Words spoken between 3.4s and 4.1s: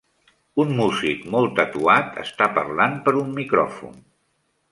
micròfon.